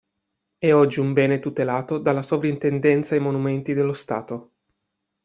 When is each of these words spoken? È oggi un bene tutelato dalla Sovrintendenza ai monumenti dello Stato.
È 0.57 0.73
oggi 0.73 0.99
un 0.99 1.13
bene 1.13 1.39
tutelato 1.39 1.99
dalla 1.99 2.23
Sovrintendenza 2.23 3.13
ai 3.13 3.21
monumenti 3.21 3.73
dello 3.75 3.93
Stato. 3.93 4.53